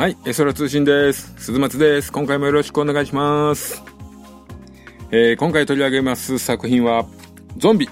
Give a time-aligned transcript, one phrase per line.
[0.00, 1.34] はい、エソラ通信です。
[1.36, 2.10] 鈴松です。
[2.10, 3.82] 今回もよろしくお願いします。
[5.10, 7.04] えー今回取り上げます作品は、
[7.58, 7.86] ゾンビ。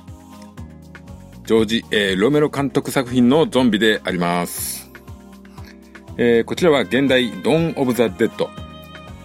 [1.44, 4.90] ジョージ、えーロメロ監督作品のゾンビであります。
[6.16, 8.48] えーこちらは現代、ドン・オブ・ザ・デッド。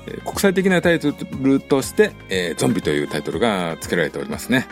[0.05, 4.67] え国際的なタイトルとして、えーゾンビというタイトルが付けられておりますね。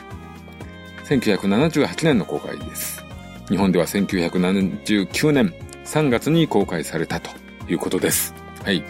[1.05, 3.05] 1978年の公開です。
[3.47, 5.53] 日本では1979年
[5.85, 8.33] 3月に公開されたということです。
[8.63, 8.83] はい。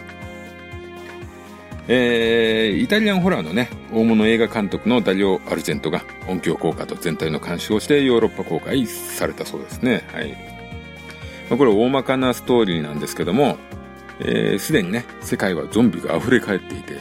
[1.88, 10.04] えー、イタリアンホラーのね、大物映画監督のダリオ・アルジェントが音響効果と全体の監修をしてヨーロッパ公開されたそうですね。
[10.12, 10.30] はい。
[11.50, 13.58] まあこれ大まかなストーリーなんですけども、
[14.20, 16.98] えーすでにね、世界はゾンビが溢れ返っていて、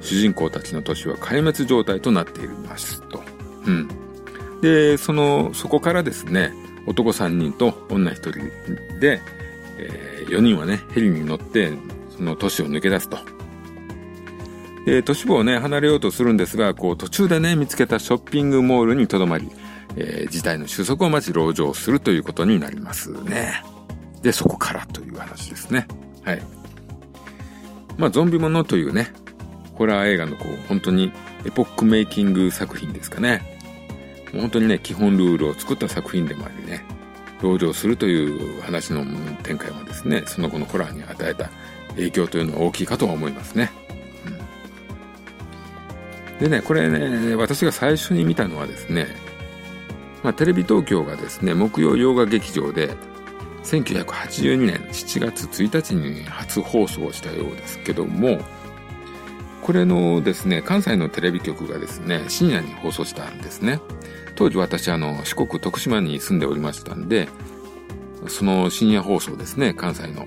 [0.00, 3.22] 主人公たちの都市は壊滅状態となっていますと。
[3.66, 3.88] うん。
[4.62, 6.52] で、その、そこからですね、
[6.86, 9.20] 男3人と女1人で、
[9.80, 11.72] え4人はね、ヘリに乗って、
[12.16, 13.18] その都市を抜け出すと。
[14.84, 19.48] で、都市部をね、離れようとするんですが、こう、途中でね、見つけたショッピングモールにとどまり、
[19.96, 23.62] えー事態の収束を待ち籠城するということになりますね。
[24.22, 25.86] で、そこからという話ですね。
[26.24, 26.42] はい。
[27.98, 29.12] まあ、ゾンビものというね、
[29.74, 31.12] ホラー映画のこう、本当に
[31.44, 33.58] エポックメイキング作品ですかね。
[34.32, 36.84] 本当にね、基本ルールを作った作品でもありね、
[37.40, 39.04] 籠城するという話の
[39.42, 41.50] 展開もですね、その後のホラーに与えた
[41.90, 43.72] 影響というのは大きいかとは思いますね。
[44.26, 44.30] う
[46.36, 49.08] んでね、これね、私が最初に見たのはですね、
[50.22, 52.94] まあ、テレビ東京がですね、木曜洋画劇場で、
[53.64, 58.40] 1982年7月1日に初放送したようですけども、
[59.70, 63.78] これのですね、関西のテレビ局がですね、深夜に放送したんですね。
[64.34, 67.28] 当時私あの、四国徳島に住んでおりましたんで、
[68.26, 70.24] その深夜放送ですね、関西の。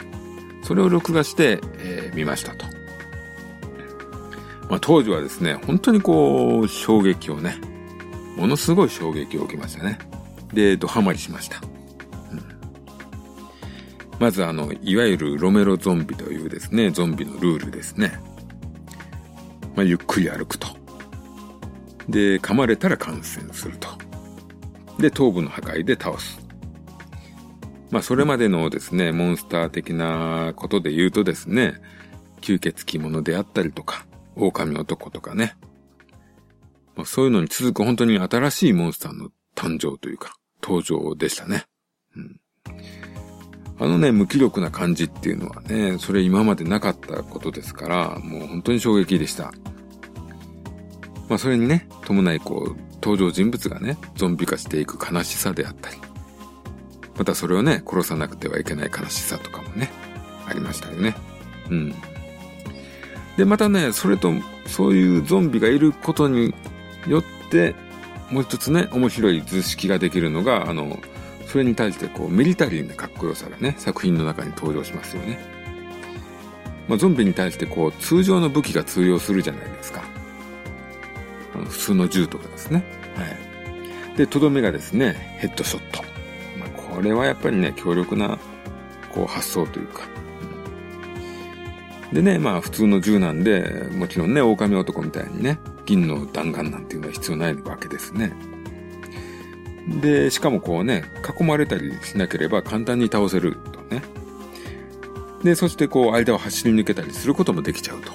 [0.61, 2.65] それを録画して、えー見ましたと。
[4.69, 7.57] まあ、当時はですね、本当にこう、衝撃をね、
[8.37, 9.99] ものすごい衝撃を受けましたね。
[10.53, 11.59] で、ドハマりしました。
[12.31, 12.43] うん
[14.19, 18.21] まずあの、いわゆるロメロゾンビというですね、ゾンビのルールですね。
[19.75, 20.67] まあ、ゆっくり歩くと。
[22.09, 23.89] で、噛まれたら感染すると。
[24.99, 26.39] で、頭部の破壊で倒す。
[27.91, 31.75] まあ、それまでのですね、モンスター的なことで言うとですね、
[32.41, 35.55] 吸血鬼物であったりとか、狼男とかね。
[36.95, 41.65] まあ、そういうのに続く本当に新しいモンスターの誕生というか、登場でしたね。
[42.15, 42.39] うん。
[43.83, 49.51] あのね、無気力な感じっていうのはね、それ今までなかったことですから、もう本当に衝撃でした。
[51.27, 55.97] まあそれにね、伴いこう、登場人物がね、ゾンビ化していく悲しさであったり、
[57.17, 59.91] またそれをね、殺さなくてはいけない悲しさとかもね、
[60.47, 61.13] ありましたよね。
[61.69, 61.93] うん。
[63.35, 64.31] で、またね、それと、
[64.65, 66.55] そういうゾンビがいることに
[67.05, 67.75] よって、
[68.31, 71.01] もう一つね、面白い図式ができるのが、あの、
[71.53, 75.37] それに対してこう、ミリタリーなかっこよさがね、作品の中に登場しますよね。
[76.87, 80.01] まあ、ゾンビに対してこう、通常の武器が通用するじゃないですか。
[81.69, 82.83] 普通の銃とかですね。
[83.15, 83.27] は
[84.15, 84.17] い。
[84.17, 86.01] で、とどめがですね、ヘッドショット。
[86.57, 88.39] まあ、これはやっぱりね、強力な、
[89.11, 90.07] こう、発想というか。
[92.11, 98.33] でね、まあ、普通の銃なんで、もちろんね、狼男みたいにね、銀の弾丸なんていうのは必要ないわけですね。
[99.87, 101.03] で、しかもこうね、
[101.39, 104.01] 囲まれたりしなければ簡単に倒せるとね。
[105.43, 108.11] で、そしてこう、間を走り抜けたりすることもできちゃうと。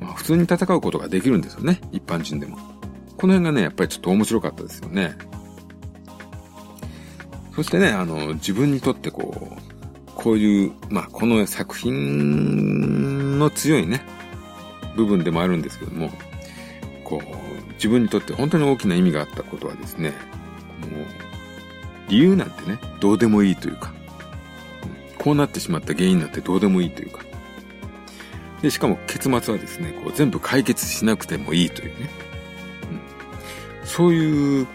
[0.00, 2.56] まあ、普通に戦うことができるんですよね、一般人でも。
[3.18, 5.14] この辺がね、やっぱりちょっと面白かったですよね。
[7.54, 9.70] そしてね、あの、自分にとってこう、
[10.14, 14.02] こういう、まあ、この作品の強いね、
[14.96, 16.10] 部分でもあるんですけども、
[17.10, 21.06] こう、自分にとって本当に大きな意味があったことはですね、もう、
[22.08, 23.92] 理由なんてね、どうでもいいというか、
[25.18, 27.24] こうなってしまった原因なんてどうでもいいというか、
[28.62, 32.10] で、しかも結末はですね、こう全部解決しなくてもいいというね、
[33.82, 33.86] うん。
[33.86, 34.66] そういう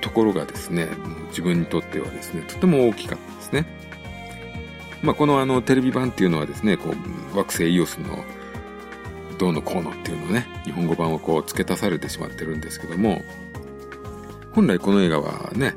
[0.00, 0.88] ところがですね、
[1.30, 3.66] 自分にとってはですね、とても大きかったですね。
[5.02, 6.94] まあ、このあのテレビ版っていうのはですね、こ
[7.34, 8.24] う、惑星イオスの
[9.42, 13.20] どうのこうのっていうのをね、日本語版をこう付け足されてしまってるんですけども、
[14.52, 15.74] 本来この映画はね、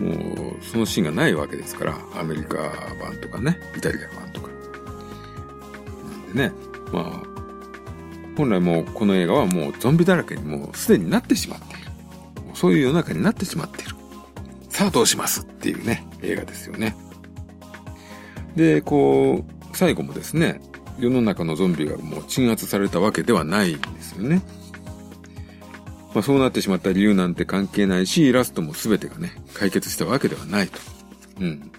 [0.00, 2.56] もうそのシーンがないわけですから、アメリカ
[2.98, 4.48] 版とかね、イタリア版とか。
[4.48, 6.52] なんでね、
[6.90, 7.22] まあ、
[8.38, 11.90] 本来もうこの映画はもうゾンビだらけにもうすでになってしまっている。
[12.54, 13.96] うそういう世の中になってしまっている。
[14.70, 16.96] さあどうしますっていうね、映画ですよね。
[18.56, 20.62] で、こう、最後もですね、
[20.98, 24.42] 世の中のゾンビがもう鎮圧されたわけではないんですよね。
[26.14, 30.78] まあそうなってしまった理由なんて関係ないし、イラストも全てがね、解決したわけではないと。
[31.40, 31.72] うん。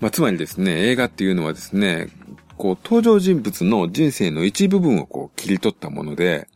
[0.00, 2.08] まあつまりですね、映画っていうのはですね、
[2.56, 6.46] こう登場人物の人生の一部分をこう切り取ったもので、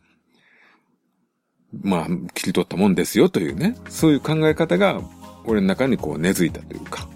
[1.81, 5.01] まあ切り取ったもんですよというね、そういう考え方が
[5.45, 7.09] 俺の中にこう根付いたというか。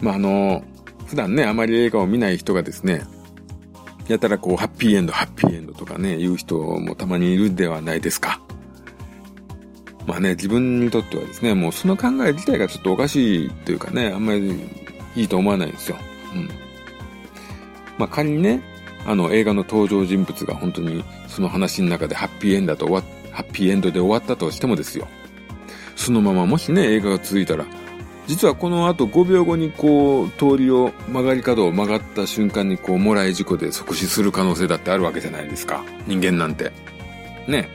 [0.00, 0.62] まああの、
[1.06, 3.02] 普段ね、あまり映画を見ない人がですね、
[4.08, 8.40] やたらこう、ハッピーエンド、ハッピーエンドとかね、言う人もたまにいるではないですか。
[10.06, 14.60] まあね、自分にとってはですね、もうその考え自体がちょっとおかしいというかね、あんまり
[15.16, 15.96] いいと思わないんですよ。
[16.34, 16.48] うん。
[17.96, 18.62] まあ仮にね、
[19.06, 23.02] あの映画の登場人物が本当にその話の中でハッピーエンドと終わ
[23.32, 25.08] ハッピーエンドで終わったとしてもですよ。
[25.96, 27.64] そのままもしね、映画が続いたら、
[28.26, 35.84] 実はこの後5秒後にこう、通りを曲がり角を曲がった瞬間にこう、もらい事故で即死する可能性だってあるわけじゃないですか。
[36.06, 36.72] 人間なんて。
[37.46, 37.68] ね。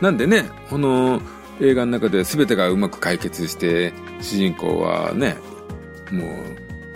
[0.00, 1.20] なんでね、この
[1.60, 5.36] 映画の中で全てがうまく解決して、主人公はね、
[6.10, 6.28] もう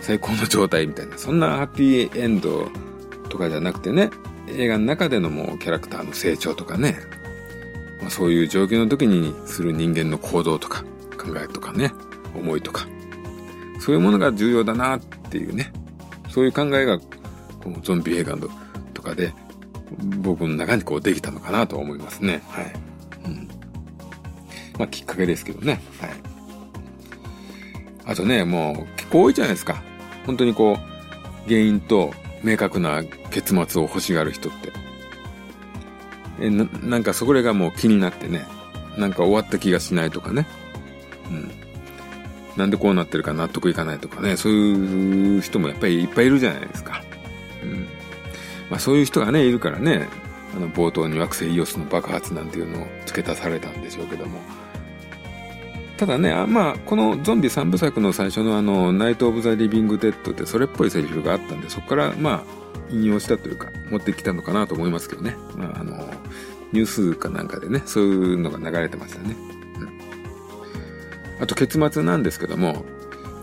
[0.01, 2.69] 最高の状態みたいな、そんなハッピーエンド
[3.29, 4.09] とかじゃなくてね、
[4.47, 6.99] 映画の中でのもうキャラクターの成長とかね、
[8.01, 10.83] まあ、そういう状況の時にする人間の行動とか
[11.17, 11.91] 考えとかね、
[12.35, 12.87] 思いとか、
[13.79, 15.71] そういうものが重要だなっていうね、
[16.29, 18.37] そういう考えが、このゾンビ映画
[18.93, 19.33] とかで、
[20.21, 22.41] 僕の中にこうできたのかなと思いますね。
[22.49, 22.73] はい。
[23.25, 23.47] うん。
[24.77, 25.81] まあ、きっかけですけどね。
[25.99, 26.11] はい。
[28.05, 29.81] あとね、もう結構多いじゃないですか。
[30.25, 34.71] 本当にこう、原因と明確な結末を欲しがる人って。
[36.39, 38.45] えな、なんかそれがもう気になってね、
[38.97, 40.47] なんか終わった気がしないとかね。
[41.29, 41.51] うん。
[42.55, 47.03] なんでこうなってるか納得いかないとかね、そういう人もやっぱりいっぱいいるじゃないですか。
[47.63, 47.87] うん。
[48.69, 50.07] まあそういう人がね、いるからね、
[50.55, 54.39] あの冒頭に惑星イオスの爆発なんていうのを付け足されたんでしょうけども。
[55.97, 62.43] ただね、あまあ、このゾンビ3部作の最初のあの、ナイト・オブ・ザ・リビング・デッドってそれっぽいセリフがあったんで、そこからまあ、
[62.89, 65.35] 引用したというか、持ってきたのかなと思いますけどね。
[65.57, 65.97] まあ、あの、
[66.71, 69.35] ニュースかなんかでね、そういうのが流れてましたね。
[71.39, 72.85] あと結末なんですけども、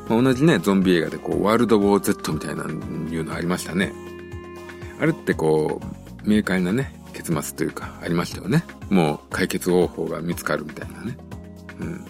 [0.08, 3.92] まあ、同じね、ゾンビ映画でこう、ワールドウォー Z みたいないうのありましたね。
[5.00, 5.80] あれってこ
[6.24, 8.64] う、明快なね、結末というか、ありましたよね。
[8.90, 11.16] もう解決方法が見つかるみたいなね。
[11.80, 12.04] うん。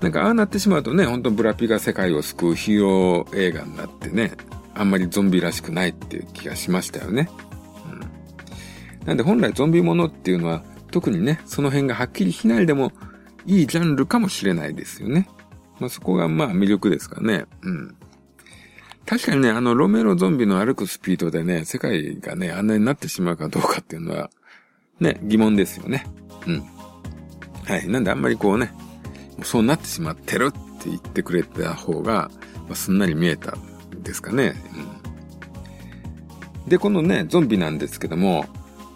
[0.00, 4.32] なんかああなってしまうとね、本当ブラピが世界を救うヒーロー映画になってね、
[4.74, 7.30] あんまりゾンビらしくないっていう気がしましたよね。
[9.00, 9.06] うん。
[9.06, 12.92] なんで本来ゾンビものっていうのは、特にね、その辺がはっきりしないでも、
[13.46, 15.28] いいジャンルかもしれないですよね。
[15.78, 17.46] まあ、そこがまあ魅力ですかね。
[17.62, 17.96] うん。
[19.04, 24.30] 確かにね、あの、ロメロゾンビの歩くスピードでね、世界がね、あんなになってしまうかどうかっていうのは、
[24.98, 26.06] ね、疑問ですよね。
[26.46, 26.64] うん。
[27.64, 27.88] はい。
[27.88, 28.72] なんであんまりこうね、
[29.42, 30.52] そうなってしまってるっ
[30.82, 32.30] て言ってくれた方が、
[32.66, 34.54] まあ、すんなり見えたんですかね。
[36.64, 36.68] うん。
[36.68, 38.46] で、このね、ゾンビなんですけども、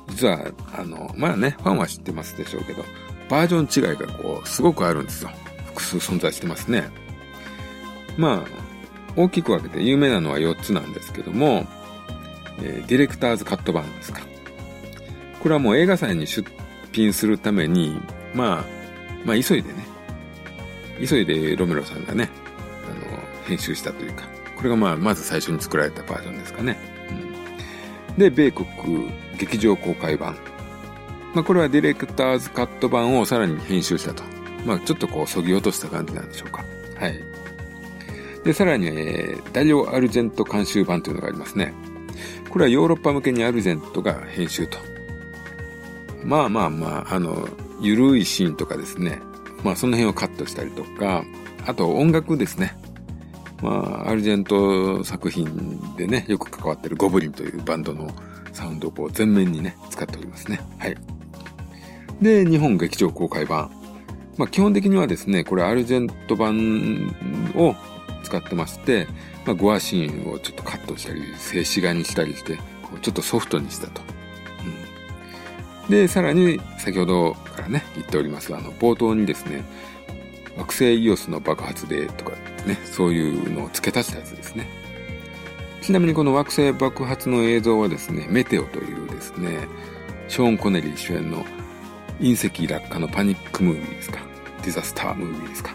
[0.08, 2.84] 実は、あの、まあね、ファンは知ってますでしょうけど、
[3.30, 5.30] バージョン違いがこう、すごくあるんですよ。
[5.66, 6.90] 複数存在してますね。
[8.18, 8.60] まあ、
[9.16, 11.66] 大きく分けて有名なのは4つなんですけども、
[12.58, 14.20] えー、ディレクターズカット版ですか。
[15.40, 16.46] これはもう映画祭に出
[16.92, 18.00] 品するために、
[18.34, 18.64] まあ、
[19.24, 19.86] まあ急いでね、
[21.06, 22.28] 急いでロメロさんがね、
[22.84, 24.24] あの、編集したというか、
[24.56, 26.78] これがまあ、まず最初に作られたバージョンですかね。
[28.10, 28.66] うん、で、米国
[29.38, 30.36] 劇場公開版。
[31.34, 34.22] まあ、これはディレクターズカット版をさらに編集したと。
[34.64, 36.64] まあ、ちょっとこう、そぎ落とした感じなんでしょうか。
[36.96, 37.20] はい。
[38.44, 41.72] で、さらに、えー、ダリオ・アルジェント監修版というのがありますね。
[42.48, 44.78] これはヨーロッパ向けにアルジェントが編集と。
[46.24, 47.48] まあまあまあ、あの、
[47.80, 49.20] ゆるいシーンとかですね。
[49.62, 51.24] まあその辺をカットしたりとか、
[51.66, 52.76] あと音楽ですね。
[53.62, 58.10] まあ、アルジェント作品でね、よく関わってるゴブリンというバンドの
[58.52, 60.60] サウンドをこう全面にね、使っておりますね。
[60.78, 60.96] はい。
[62.20, 63.70] で、日本劇場公開版。
[64.36, 67.14] まあ、基本的にはですね、これアルジェント版
[67.54, 67.74] を
[68.22, 69.06] 使ってまして、
[69.44, 74.02] まあ、ゴアシーンをちょっとカットしたり、静止画にしたりして、こうちょっとソフトにしたと。
[75.84, 79.64] うん、で、さらに先ほどからね、言っておりますあの、冒頭にですね、
[80.56, 82.32] 惑星イオスの爆発でとか
[82.66, 84.68] ね、そういうのを付け足したやつですね。
[85.82, 89.66] ちなみにこの惑星爆発の映像はですね、メテオというですね、
[90.28, 91.44] ショーン・コネリー主演の
[92.20, 94.20] 隕石落下のパニックムービーですか？
[94.62, 95.74] ディザスタームービーですか？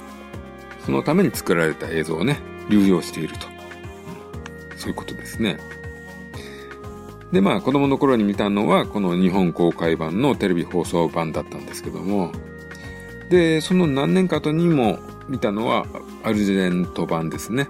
[0.86, 2.38] そのために作られた映像をね、
[2.70, 3.48] 流用していると。
[4.78, 5.58] そういうことですね。
[7.32, 12.32] で、まあ、子供の頃に見たのは、この日本公開版のテレビ放送版だったんですけども、
[13.32, 15.88] で、その何年か後にも見たのは、
[16.24, 17.68] アルジェント版ですね。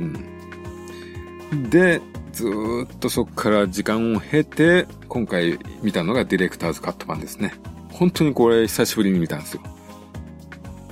[0.00, 1.70] うん。
[1.70, 2.02] で、
[2.32, 2.48] ず
[2.92, 7.54] っとそこから時間を経て、今回見たのがディレクターズカット版ですね。
[7.98, 9.62] 本当にこれ久しぶりに見たんですよ。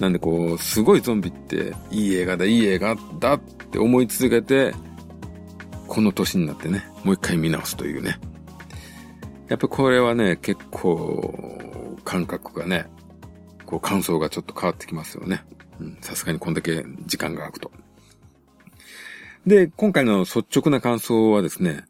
[0.01, 4.75] なんでこう、すごいゾンビっていい映画だ、いい映画だって思い続けて、
[5.87, 8.19] この年になってね、もう一回見直すというね。
[9.49, 12.87] やっぱこれはね、結構、感覚がね、
[13.67, 15.45] こう感想がちょっと変わってきますよね。
[16.01, 17.71] さすがにこんだけ時間が空くと。
[19.47, 21.85] で、今回の率直な感想はですね、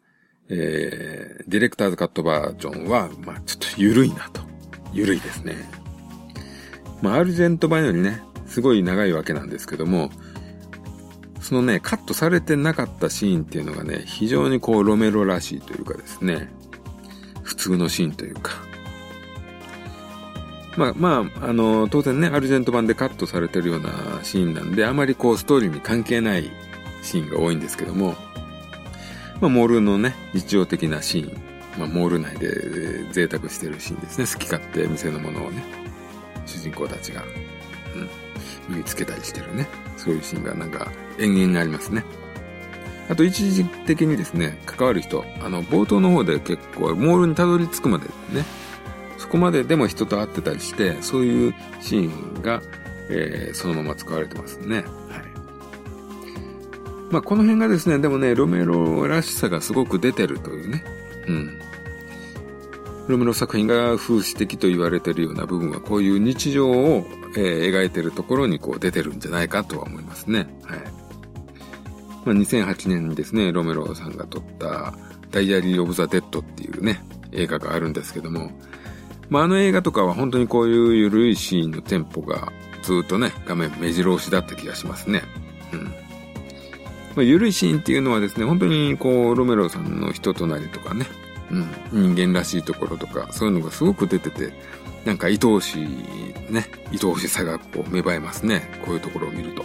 [0.49, 4.53] えー、ディレクターズカットバージョンは、まあちょっと緩いなと。
[4.94, 5.56] 緩いですね。
[7.02, 10.10] まあアルジェント版よりね、すごい長いわけなんですけども、
[11.44, 16.48] そのね、カットされてなかったシーンっていうのがね、非常にこう、ロメロらしいというかですね、
[17.42, 18.52] 普通のシーンというか。
[20.78, 23.90] まあ、まあ、あの、当然ね、アルジェント版でカットされてるような
[24.22, 26.50] シーンなんで、あまりこう、ストーリーに関係ない
[27.02, 28.16] シーンが多いんですけども、
[29.42, 34.26] まあ、モールのね、日常的なシーン、まあ、モール内で贅沢してるシーンですね。
[34.26, 35.62] 好き勝手店のものをね、
[36.47, 37.23] 主人公たちが、
[37.97, 39.66] うん、身につけたりしてるね。
[39.97, 42.04] そういうシーンがなんか延々にありますね。
[43.09, 48.45] あと一時的にですね、関わる人、あの、冒頭の方で結構、モールにたどり着くまでね、
[49.19, 52.62] そこまででも人と会ってたりして、そういうシーンが、
[53.11, 54.76] えー、そのまま使われてますね。
[54.76, 54.85] はい。
[57.11, 60.85] まあ、この辺がですね、でもね、ロメロらしさがすごく出てるというね。
[61.28, 61.61] うん。
[63.08, 67.06] ロメロ作品が風刺的と言われてるような部分は、こういう日常を、
[67.37, 70.46] えー、描いてるところにこう出てるんじゃないかとは思いますね。
[70.64, 70.78] はい。
[72.25, 74.94] まあ、2008年にですね、ロメロさんが撮った
[75.30, 78.50] ダイアリー・オブ・ザ・デッドっていうね、映画があるんですけども、
[79.28, 85.23] まあ、あの映画とかは本当にこういう緩いシーンのテンポがずっとね、画面目白押しだった気がしますね。
[85.73, 85.84] うん。
[85.84, 85.92] ま
[87.18, 91.06] あ、緩いシーンっていうのはですね、本当にこう、ロメロさんの人となりとかね、
[91.92, 94.52] うん、人間らしいところとか、そういうのがすごく出てて、
[95.04, 95.87] なんか愛おしい
[96.50, 98.80] ね、愛おしさがこう芽生えますね。
[98.84, 99.64] こういうところを見ると。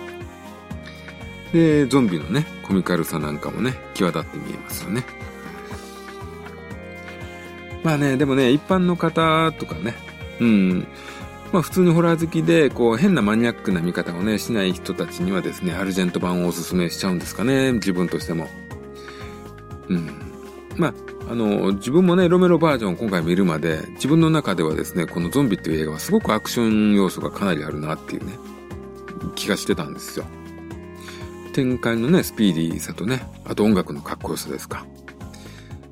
[1.53, 5.03] で、ゾンビのね、コミカルさなんかもね、際立って見えますよね。
[7.84, 9.96] まあね、でもね、一般の方とかね、
[10.39, 10.88] うん、
[11.51, 18.50] まあ普通にホラー好きで、こう変なマニアックな見方をね、しない人たちにはですね、アルジェント版をおすすめしちゃうんですかね、自分としても。
[19.88, 20.10] うん。
[20.75, 20.93] まあ、
[21.29, 28.33] あの、自分もね、ロメロバージョンを今回見るまで、自分の中ではですね、このゾンビっていう映画はすごくアクション要素がかなりあるなっていうね、
[29.36, 30.25] 気がしてたんですよ。
[31.53, 34.88] 展開のね、スピーディーさとね、あと音楽のかっこよさですか。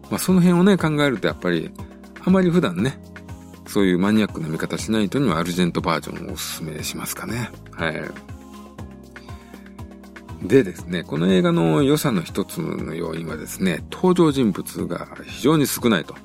[0.09, 1.71] まあその辺をね、考えるとやっぱり、
[2.25, 2.99] あまり普段ね、
[3.67, 7.51] そういうマニアックな見方しない人にはアルジェントバージョンをおすすめしますかね。
[7.73, 8.01] はい。
[10.47, 16.15] でですね、この映画の良さの一つの要因はですね、登場人物が非常に少ないと。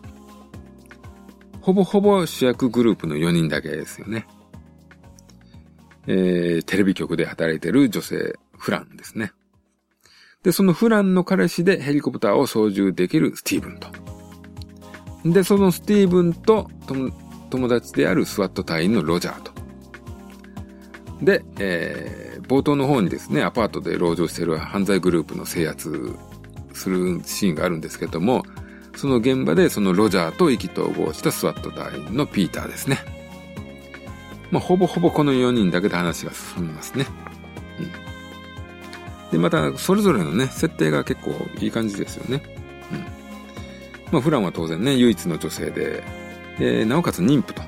[1.60, 4.26] ほぼほぼ主役グループの4人だけですよね。
[6.06, 9.32] えー、テレビ局で働いてる女性、フランですね。
[10.42, 13.88] で、そのフランの彼氏でヘリコプターを操縦できるスティーブンと。
[15.24, 16.68] で、そのスティーブンと
[17.50, 19.52] 友達であるスワット隊員のロジャーと。
[21.22, 26.14] で、えー、冒頭の方にですね、アパートで籠城している犯罪グループの制圧
[26.74, 28.42] するシーンがあるんですけども、
[28.96, 32.98] その現場でそのロジャーと意気投合したスワット隊員のピーターですね。
[34.50, 37.06] まあ、ほぼほぼこの4人だけで話が進みますね。
[37.78, 39.30] うん。
[39.30, 42.42] で、また、それぞれのね、設定が結構いい感じですよね。
[42.92, 42.98] うん。
[44.12, 46.02] まあ、フランは当然ね、唯一の女性で、
[46.58, 47.62] えー、なおかつ妊婦と。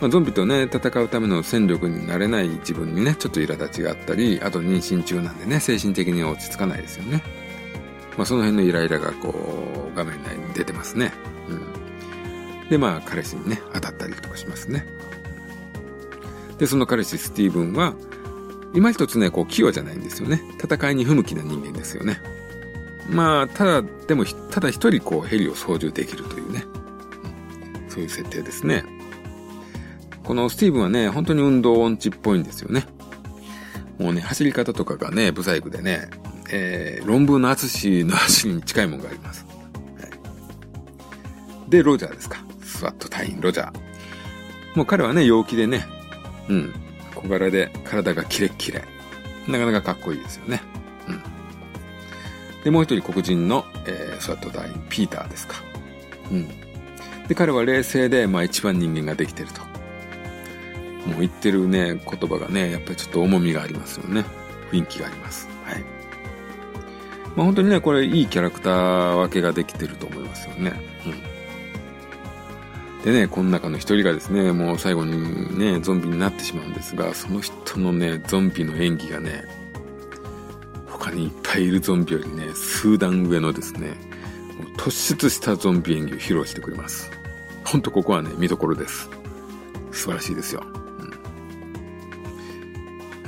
[0.00, 7.22] まあ、ゾンビとね、戦うための戦力になれない自分にね、ちょっと苛立ちがあったり、あと妊娠中なんでね、精神的に落ち着かないですよね。
[8.16, 9.28] まあ、その辺のイライラがこ
[9.92, 11.12] う、画面内に出てますね。
[11.48, 12.68] うん。
[12.70, 14.86] で、まあ、彼氏にね、当たったりとかしますね。
[16.58, 17.94] で、その彼氏スティーブンは、
[18.72, 20.40] 今一つね、こう、器用じゃないんですよね。
[20.62, 22.22] 戦いに不向きな人間ですよね。
[23.10, 26.64] まあ、ただ、でも、ただ一人こう、ヘリを操縦できるというね。
[27.88, 28.99] そういう設定ですね。
[30.30, 32.86] このスティーブンはね、本当に運動音痴っぽいんですよね。
[33.98, 36.08] もうね、走り方とかがね、ブサイクでね、
[36.52, 39.44] えー、論文の淳の走りに近いものがあります。
[41.68, 42.38] で、ロジャーですか。
[42.62, 43.74] スワット隊員、ロジャー。
[44.76, 45.84] もう彼はね、陽気でね、
[46.48, 46.74] うん、
[47.16, 48.84] 小柄で体がキレッキレ。
[49.48, 50.62] なかなかかっこいいですよね。
[51.08, 51.22] うん。
[52.62, 55.56] で、もう一人黒人の、えー、スワット隊員、ピーターですか。
[56.30, 56.46] うん。
[57.26, 59.69] で、彼は冷静で、まあ一番人間ができてると。
[61.10, 64.24] もう言ってるね、言葉がね、やっぱりちょっと重みがありますよね。
[64.70, 65.48] 雰囲気があります。
[65.64, 65.84] はい。
[67.36, 70.72] まあ本当にね、これいいキャラクター分けができてると思いますよね。
[71.06, 71.08] う
[73.00, 73.02] ん。
[73.04, 79.44] でね、この中の一人がですね、もう最後にね、ゾンビになってしまうんですが、その人のね、ゾンビの演技がね、
[80.86, 83.96] 他にいっぱいいるゾンビよりね、数段上のですね、
[84.76, 87.10] 突出したゾンビ演技を披露してくれます。
[87.64, 89.08] ほんとここはね、見どころです。
[89.92, 90.62] 素晴らしいですよ。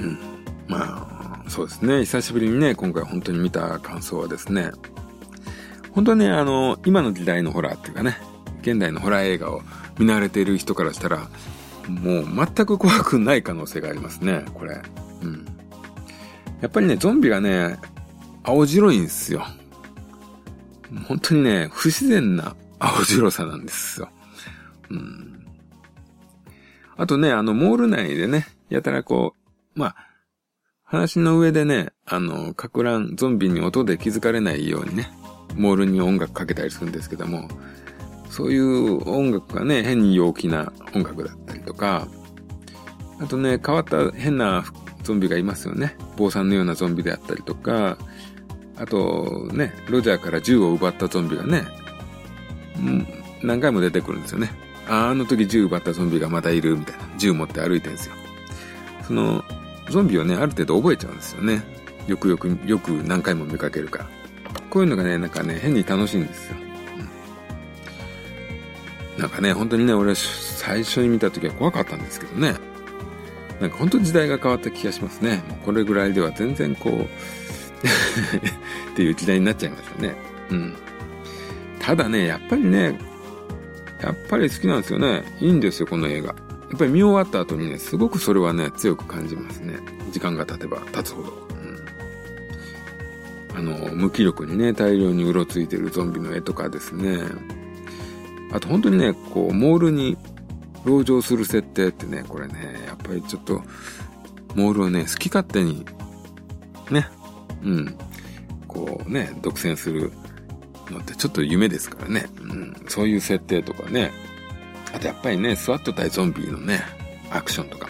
[0.02, 0.18] うん。
[0.66, 2.00] まあ、そうですね。
[2.00, 4.72] 久しぶりにね、今回本当に見た感想はですね、
[5.92, 8.18] 本当にね、あの、今の時代のホラーっていうかね、
[8.62, 9.62] 現代のホラー映画を
[9.98, 11.28] 見慣れている人からしたら、
[11.88, 14.80] もう全く怖くない可能性がありますね、これ。
[15.22, 15.46] うん。
[16.60, 17.78] やっぱりね、ゾンビがね、
[18.42, 19.44] 青白いんですよ。
[21.08, 24.08] 本当にね、不自然な青白さなんですよ。
[24.90, 25.46] うん。
[26.96, 29.41] あとね、あの、モール内でね、やたらこう、
[29.74, 29.96] まあ、
[30.84, 35.10] 話の上でね、あの、かく乱、ゾンビに音で気づかれないようにね、
[35.54, 37.48] モールに音楽かけたりするんですけども、
[38.28, 42.08] そういう音楽がね、変に陽気な音楽だったりとか、
[43.20, 44.64] あとね、変わった変な
[45.02, 45.96] ゾンビがいますよね。
[46.16, 47.98] 坊さんのようなゾンビであったりとか、
[48.76, 51.64] あとね、ロジャーから銃を奪ったゾンビがね、
[53.42, 54.50] 何回も出てくるんですよね。
[54.88, 57.04] ああの時銃奪ったゾンビがまだいるみたいな。
[57.16, 58.14] 銃持って歩いてるんですよ。
[59.06, 59.44] その、
[59.90, 61.62] ゾンビをね、ある程度覚えちゃうんですよね。
[62.06, 64.06] よくよく、よく何回も見かけるから。
[64.70, 66.56] こういうのがね、なんかね、変に楽しいんですよ。
[69.16, 72.54] うん、なんかね、本当にね、俺は最初に見た時は怖かったんですけどね。
[73.60, 75.42] なんか本当時代が変わった気がしますね。
[75.48, 77.02] もうこれぐらいでは全然こう、
[78.92, 80.14] っていう時代になっちゃいましたね。
[80.50, 80.74] うん。
[81.78, 82.98] ただね、やっぱりね、
[84.00, 85.22] やっぱり好きなんですよね。
[85.40, 86.34] いいんですよ、この映画。
[86.72, 89.78] やっぱり見終わった後にね、すごくそれはね、強く感じますね。
[90.10, 91.30] 時間が経てば経つほど。
[93.52, 97.18] うん、あの、無気力にね、大量にうろついてるゾンビの絵とかですね。
[98.52, 100.16] あと本当にね、こう、モールに
[100.84, 103.62] 籠城する設定ってね、これね、やっぱりちょっと、
[104.54, 105.84] モールをね、好き勝手に、
[106.90, 107.06] ね、
[107.62, 107.94] うん、
[108.66, 110.10] こうね、独占する
[110.90, 112.30] のってちょっと夢ですからね。
[112.40, 114.10] うん、そういう設定とかね。
[114.92, 116.82] あとやっぱりね、スワット対ゾンビのね、
[117.30, 117.88] アクションとか。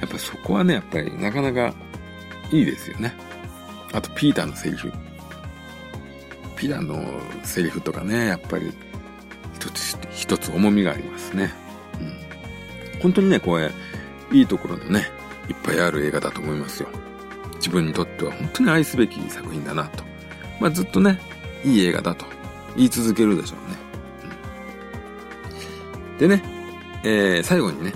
[0.00, 1.74] やっぱそこはね、やっぱりなかなか
[2.50, 3.14] いいですよね。
[3.92, 4.92] あとピーターのセリフ。
[6.56, 7.02] ピーターの
[7.44, 8.72] セリフとかね、やっぱり
[9.54, 11.52] 一つ一つ重みがありますね。
[12.94, 13.00] うん。
[13.00, 13.70] 本当にね、これ、
[14.32, 15.06] いいところのね、
[15.48, 16.88] いっぱいある映画だと思いますよ。
[17.56, 20.04] 自分にとっては本当に愛すべき作品だなと。
[20.60, 21.18] まあ、ずっとね、
[21.64, 22.26] いい映画だと
[22.76, 23.85] 言い続けるでしょうね。
[26.18, 26.42] でね、
[27.04, 27.92] えー、最後にね、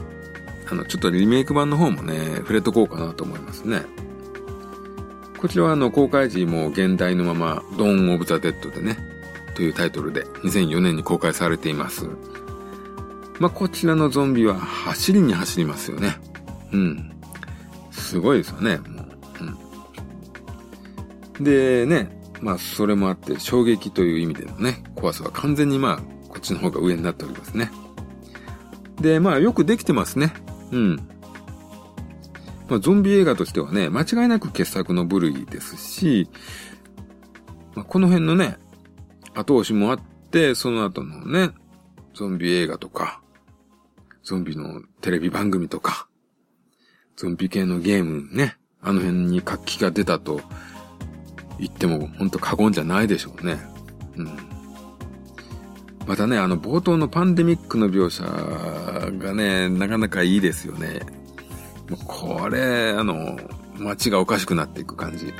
[0.71, 3.83] あの、ちょっとリメイク版の方もね、触れとこうかなと思いますね。
[5.39, 8.99] こちらはあの、公開時も現代のまま、ドーン・オブ・ザ・デッドでね、
[9.55, 12.09] というタイトルで2004年に公開されています。
[13.39, 16.17] まあ、こちらのゾンビは走りに走りますよね。
[16.73, 17.11] うん。
[17.91, 18.77] すごいですよね。
[18.77, 19.07] もう
[21.39, 25.97] うん、でね、まあそれもあって衝撃という意味でのね、怖さは完全にまあ
[26.29, 27.71] こっちの方が上になっておりますね。
[29.01, 30.33] で、まあよくできてますね。
[30.71, 30.97] うん。
[32.69, 36.29] まあゾンビ映画としてはね、間違いなく傑作の部類ですし、
[37.75, 38.59] まあ、この辺のね、
[39.35, 41.53] 後押しもあって、その後のね、
[42.15, 43.23] ゾンビ映画とか、
[44.23, 46.09] ゾンビのテレビ番組とか、
[47.17, 50.41] ゾンビ系のゲームね、あの辺に活気が出たと
[51.59, 53.59] 言っても本当過言じゃないでしょうね。
[54.17, 54.60] うん。
[56.11, 61.03] またね、あの冒頭のパンデミックの描写がね、なかなかいいですよね。
[61.89, 63.39] もうこれ、あの、
[63.79, 65.33] 街がおかしくなっていく感じ。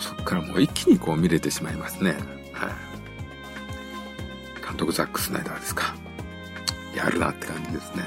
[0.00, 2.12] そっからもう一気にこう見れてしまいますね。
[2.54, 2.70] はい。
[4.66, 5.94] 監督ザック・スナイダーですか。
[6.96, 8.04] やるなって感じですね。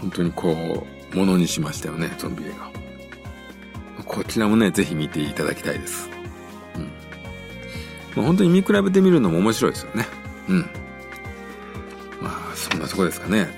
[0.00, 2.54] 本当にこう、ものにしましたよね、ゾンビ映
[3.98, 4.02] 画。
[4.06, 6.13] こちらもね、ぜひ見ていただきたいです。
[8.16, 10.06] まあ、本当に見比べてみるのも面白いですよね。
[10.48, 10.60] うん。
[12.20, 13.48] まあ、そんなとこですかね。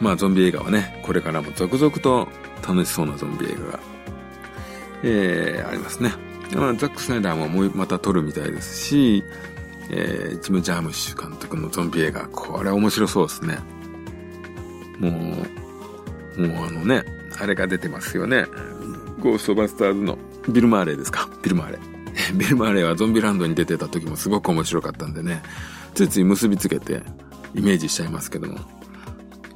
[0.00, 2.28] まあ、ゾンビ映画はね、これからも続々と
[2.66, 3.80] 楽しそうなゾンビ映画が、
[5.02, 6.12] えー、ありますね。
[6.54, 9.24] まあ、ザック・スナイダーももうまた撮るみたいですし、
[9.90, 13.58] えー、ジム・ジャームッシュ監督のゾンビ映画、これ面白そうですね。
[14.98, 15.08] も
[16.36, 17.04] う、もうあのね、
[17.38, 18.46] あれが出てますよね。
[19.20, 21.28] ゴーストバスターズのビル・マーレーですか。
[21.42, 21.95] ビル・マーレー。
[22.34, 25.42] ビル・マーレーはゾンビランドに出てた時もすごく面白かったんでね、
[25.94, 27.02] ついつい結びつけて
[27.54, 28.58] イメージしちゃいますけども。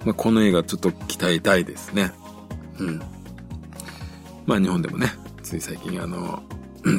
[0.05, 2.13] まあ、この映画ちょっと期待大ですね。
[2.79, 3.01] うん。
[4.47, 6.43] まあ日本でもね、つい最近あの、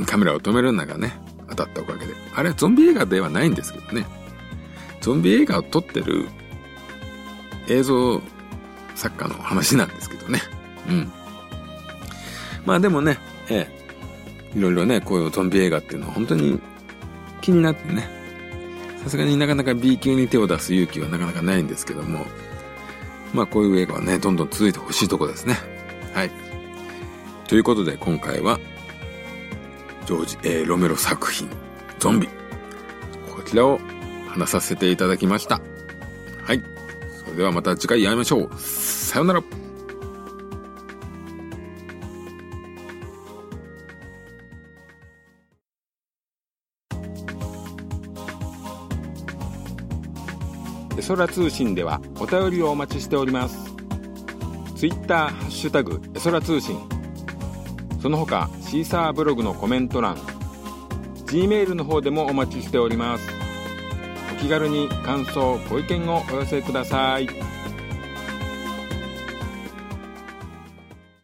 [0.06, 1.18] カメラを止めるのがね、
[1.50, 2.14] 当たったおかげで。
[2.36, 4.06] あれはゾンビ映画ではないんですけどね。
[5.02, 6.28] ゾンビ映画を撮ってる
[7.68, 8.22] 映像
[8.96, 10.40] 作家の話なんですけどね。
[10.88, 11.12] うん。
[12.66, 13.18] まあでもね、
[13.50, 13.81] ええ、
[14.56, 16.60] いろいろね、こういうゾンビ映画っていうのは本当に
[17.42, 18.10] 気になってね、
[19.04, 22.26] さすがになかなか B 級に手を出す勇気はなかなかないんですけども、
[23.34, 25.56] まあこういう映画はね、どんどん続いてほしいとこですね。
[26.14, 26.32] はい。
[27.48, 28.60] ということで今回は、
[30.06, 31.50] ジョージ・ A・ ロメロ作品、
[32.00, 32.28] ゾンビ。
[33.34, 33.80] こちらを
[34.28, 35.62] 話させていただきました。
[36.44, 36.62] はい。
[37.24, 38.50] それではまた次回会いましょう。
[38.58, 39.61] さようなら。
[51.16, 53.58] 空通信ではお便りをお待ちしております。
[54.78, 56.78] ツイッターハッシュタグエソラ通信。
[58.02, 60.18] その他シーサーブログのコメント欄
[61.26, 63.28] G メールの方でもお待ちしております。
[64.34, 67.28] お気軽に感想ご意見をお寄せください。